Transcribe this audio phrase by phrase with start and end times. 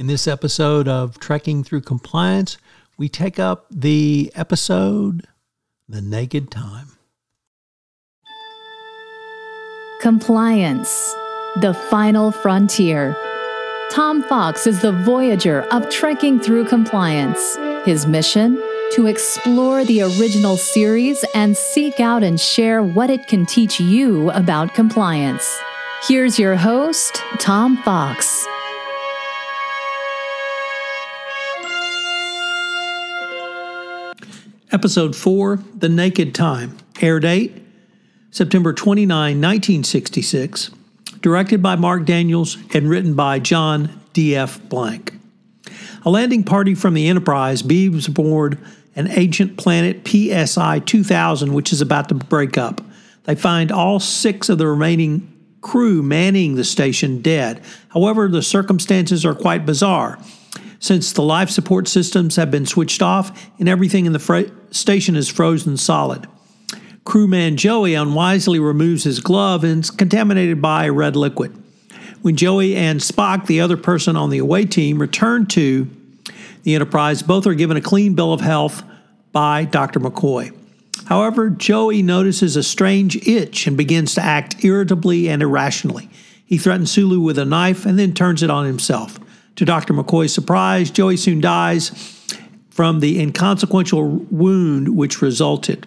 [0.00, 2.56] In this episode of Trekking Through Compliance,
[2.96, 5.26] we take up the episode
[5.90, 6.96] The Naked Time.
[10.00, 10.88] Compliance,
[11.60, 13.14] the final frontier.
[13.90, 17.56] Tom Fox is the voyager of Trekking Through Compliance.
[17.84, 18.56] His mission?
[18.92, 24.30] To explore the original series and seek out and share what it can teach you
[24.30, 25.60] about compliance.
[26.08, 28.46] Here's your host, Tom Fox.
[34.72, 36.76] Episode 4 The Naked Time.
[37.00, 37.60] Air date
[38.30, 40.70] September 29, 1966.
[41.20, 44.60] Directed by Mark Daniels and written by John D.F.
[44.68, 45.14] Black.
[46.04, 48.58] A landing party from the Enterprise beams aboard
[48.94, 52.80] an ancient planet PSI 2000, which is about to break up.
[53.24, 57.60] They find all six of the remaining crew manning the station dead.
[57.88, 60.20] However, the circumstances are quite bizarre
[60.78, 65.16] since the life support systems have been switched off and everything in the fr- station
[65.16, 66.26] is frozen solid.
[67.04, 71.56] Crewman Joey unwisely removes his glove and is contaminated by red liquid.
[72.22, 75.88] When Joey and Spock, the other person on the away team, return to
[76.62, 78.82] the Enterprise, both are given a clean bill of health
[79.32, 80.00] by Dr.
[80.00, 80.54] McCoy.
[81.06, 86.10] However, Joey notices a strange itch and begins to act irritably and irrationally.
[86.44, 89.18] He threatens Sulu with a knife and then turns it on himself.
[89.60, 89.92] To Dr.
[89.92, 91.90] McCoy's surprise, Joey soon dies
[92.70, 95.86] from the inconsequential wound which resulted.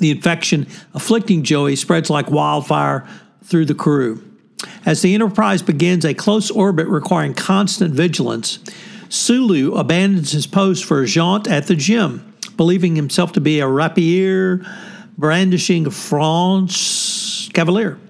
[0.00, 3.06] The infection afflicting Joey spreads like wildfire
[3.44, 4.24] through the crew.
[4.84, 8.58] As the Enterprise begins a close orbit requiring constant vigilance,
[9.08, 13.68] Sulu abandons his post for a jaunt at the gym, believing himself to be a
[13.68, 14.66] rapier
[15.16, 18.00] brandishing French cavalier.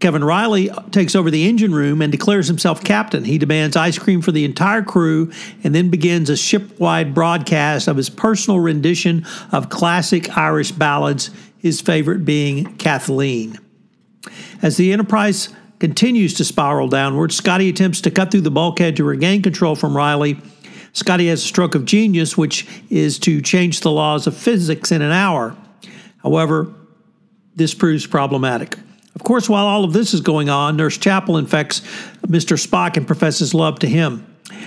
[0.00, 3.24] Kevin Riley takes over the engine room and declares himself captain.
[3.24, 5.32] He demands ice cream for the entire crew
[5.64, 11.30] and then begins a ship wide broadcast of his personal rendition of classic Irish ballads,
[11.58, 13.58] his favorite being Kathleen.
[14.62, 15.48] As the Enterprise
[15.80, 19.96] continues to spiral downward, Scotty attempts to cut through the bulkhead to regain control from
[19.96, 20.38] Riley.
[20.92, 25.02] Scotty has a stroke of genius, which is to change the laws of physics in
[25.02, 25.56] an hour.
[26.22, 26.72] However,
[27.56, 28.76] this proves problematic.
[29.18, 31.80] Of course, while all of this is going on, Nurse Chapel infects
[32.28, 32.56] Mr.
[32.56, 34.24] Spock and professes love to him.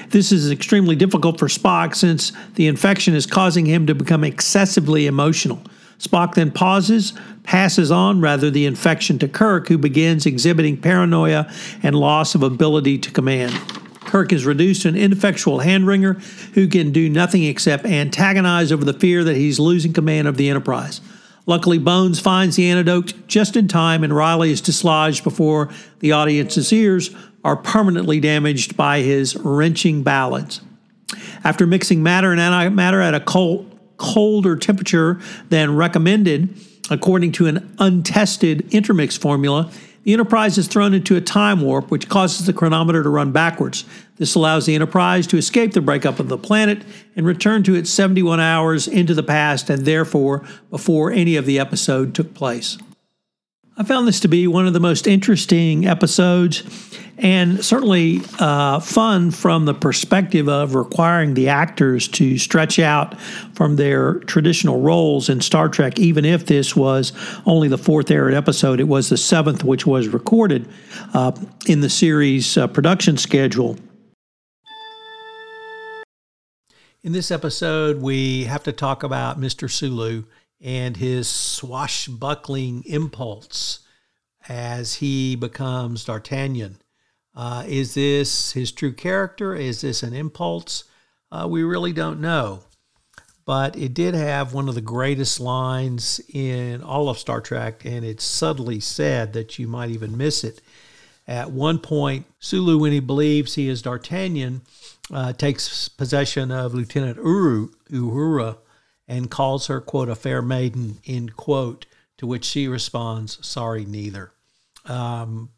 [0.10, 5.08] This is extremely difficult for Spock since the infection is causing him to become excessively
[5.08, 5.62] emotional.
[6.00, 7.14] Spock then pauses,
[7.44, 11.50] passes on rather the infection to Kirk, who begins exhibiting paranoia
[11.82, 13.54] and loss of ability to command.
[14.02, 16.16] Kirk is reduced to an ineffectual hand wringer
[16.56, 20.50] who can do nothing except antagonize over the fear that he's losing command of the
[20.50, 21.00] Enterprise.
[21.46, 25.70] Luckily, Bones finds the antidote just in time, and Riley is dislodged before
[26.00, 27.14] the audience's ears
[27.44, 30.62] are permanently damaged by his wrenching ballads.
[31.44, 35.20] After mixing matter and antimatter at a cold, colder temperature
[35.50, 36.56] than recommended,
[36.90, 39.72] according to an untested intermix formula,
[40.04, 43.86] the Enterprise is thrown into a time warp, which causes the chronometer to run backwards.
[44.18, 46.84] This allows the Enterprise to escape the breakup of the planet
[47.16, 51.60] and return to its 71 hours into the past and therefore before any of the
[51.60, 52.78] episode took place.
[53.78, 56.64] I found this to be one of the most interesting episodes
[57.22, 63.20] and certainly uh, fun from the perspective of requiring the actors to stretch out
[63.54, 67.14] from their traditional roles in Star Trek, even if this was
[67.46, 68.80] only the fourth aired episode.
[68.80, 70.68] It was the seventh, which was recorded
[71.14, 71.32] uh,
[71.68, 73.78] in the series uh, production schedule.
[77.04, 79.70] In this episode, we have to talk about Mr.
[79.70, 80.24] Sulu
[80.60, 83.80] and his swashbuckling impulse
[84.50, 86.78] as he becomes D'Artagnan.
[87.36, 89.56] Uh, is this his true character?
[89.56, 90.84] Is this an impulse?
[91.32, 92.64] Uh, we really don't know.
[93.46, 98.06] But it did have one of the greatest lines in all of Star Trek, and
[98.06, 100.62] it's subtly said that you might even miss it.
[101.28, 104.62] At one point, Sulu, when he believes he is D'Artagnan,
[105.12, 108.58] uh, takes possession of Lieutenant Uru, Uhura
[109.08, 111.86] and calls her, quote, a fair maiden, end quote,
[112.18, 114.32] to which she responds, sorry, neither.
[114.86, 115.50] Um,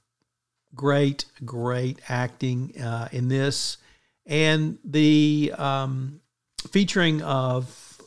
[0.75, 3.77] great, great acting uh, in this.
[4.25, 6.21] And the um,
[6.69, 7.65] featuring of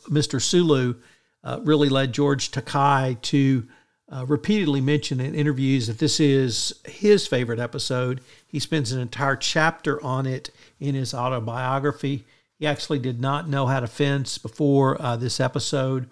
[0.09, 0.41] Mr.
[0.41, 0.95] Sulu
[1.43, 3.67] uh, really led George Takei to
[4.09, 8.21] uh, repeatedly mention in interviews that this is his favorite episode.
[8.47, 10.49] He spends an entire chapter on it
[10.79, 12.25] in his autobiography.
[12.57, 16.09] He actually did not know how to fence before uh, this episode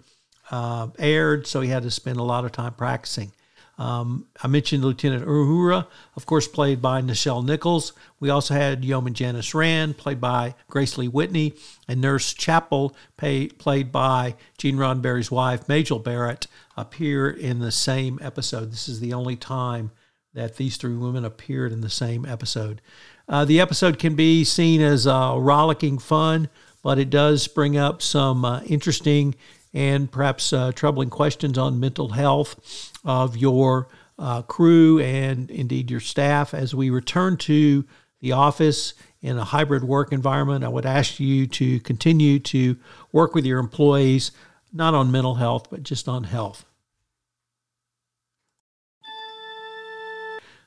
[0.50, 3.32] uh, aired, so he had to spend a lot of time practicing.
[3.78, 5.86] Um, I mentioned Lieutenant Uhura,
[6.16, 7.92] of course, played by Nichelle Nichols.
[8.20, 11.54] We also had Yeoman Janice Rand, played by Grace Lee Whitney,
[11.86, 16.46] and Nurse Chapel, pay, played by Gene Roddenberry's wife, Majel Barrett,
[16.76, 18.72] appear in the same episode.
[18.72, 19.90] This is the only time
[20.32, 22.80] that these three women appeared in the same episode.
[23.28, 26.48] Uh, the episode can be seen as uh, rollicking fun,
[26.82, 29.34] but it does bring up some uh, interesting
[29.72, 36.00] and perhaps uh, troubling questions on mental health of your uh, crew and indeed your
[36.00, 36.54] staff.
[36.54, 37.84] As we return to
[38.20, 42.76] the office in a hybrid work environment, I would ask you to continue to
[43.12, 44.32] work with your employees,
[44.72, 46.64] not on mental health, but just on health.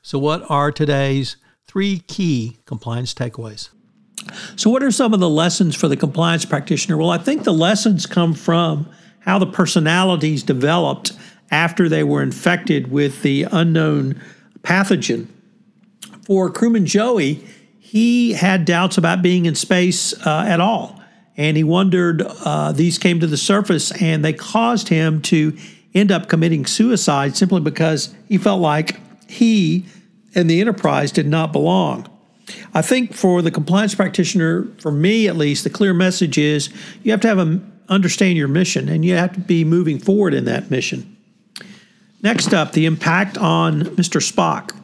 [0.02, 1.36] So, what are today's
[1.66, 3.68] three key compliance takeaways?
[4.60, 6.98] So, what are some of the lessons for the compliance practitioner?
[6.98, 8.90] Well, I think the lessons come from
[9.20, 11.12] how the personalities developed
[11.50, 14.20] after they were infected with the unknown
[14.62, 15.28] pathogen.
[16.26, 17.42] For crewman Joey,
[17.78, 21.00] he had doubts about being in space uh, at all.
[21.38, 25.56] And he wondered, uh, these came to the surface and they caused him to
[25.94, 29.86] end up committing suicide simply because he felt like he
[30.34, 32.06] and the enterprise did not belong.
[32.74, 36.70] I think for the compliance practitioner, for me at least, the clear message is
[37.02, 37.60] you have to have a
[37.90, 41.16] understand your mission and you have to be moving forward in that mission.
[42.22, 44.20] Next up, the impact on Mr.
[44.22, 44.76] Spock.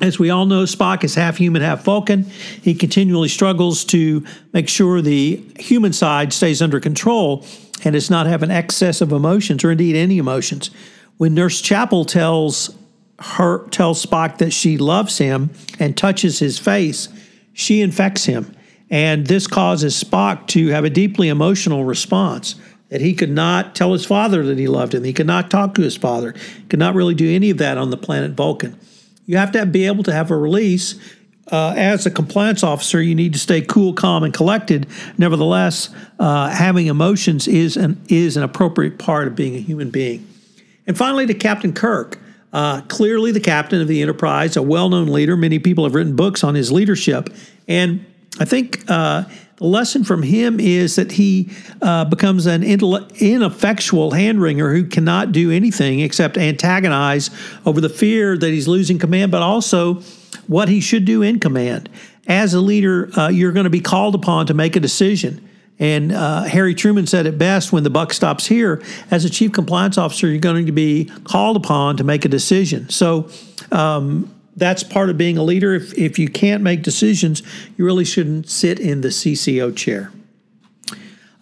[0.00, 2.24] As we all know, Spock is half human, half Vulcan.
[2.24, 7.46] He continually struggles to make sure the human side stays under control
[7.82, 10.70] and does not have an excess of emotions or indeed any emotions.
[11.16, 12.76] When Nurse Chapel tells
[13.18, 17.08] her tells Spock that she loves him and touches his face,
[17.52, 18.54] she infects him.
[18.90, 22.54] And this causes Spock to have a deeply emotional response
[22.88, 25.02] that he could not tell his father that he loved him.
[25.02, 26.32] He could not talk to his father.
[26.32, 28.78] He could not really do any of that on the planet Vulcan.
[29.24, 30.94] You have to be able to have a release.
[31.50, 34.86] Uh, as a compliance officer, you need to stay cool, calm, and collected.
[35.16, 40.26] Nevertheless, uh, having emotions is an is an appropriate part of being a human being.
[40.88, 42.18] And finally, to Captain Kirk.
[42.52, 45.36] Uh, clearly, the captain of the Enterprise, a well known leader.
[45.36, 47.28] Many people have written books on his leadership.
[47.68, 48.04] And
[48.38, 49.24] I think uh,
[49.56, 51.50] the lesson from him is that he
[51.80, 57.30] uh, becomes an ineffectual hand wringer who cannot do anything except antagonize
[57.64, 60.02] over the fear that he's losing command, but also
[60.46, 61.88] what he should do in command.
[62.28, 65.45] As a leader, uh, you're going to be called upon to make a decision.
[65.78, 68.82] And uh, Harry Truman said it best when the buck stops here.
[69.10, 72.88] As a chief compliance officer, you're going to be called upon to make a decision.
[72.88, 73.28] So,
[73.70, 75.74] um, that's part of being a leader.
[75.74, 77.42] If, if you can't make decisions,
[77.76, 80.10] you really shouldn't sit in the CCO chair.
[80.90, 80.96] I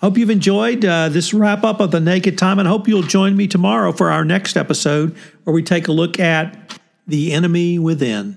[0.06, 3.36] hope you've enjoyed uh, this wrap up of the Naked Time, and hope you'll join
[3.36, 8.36] me tomorrow for our next episode where we take a look at the enemy within.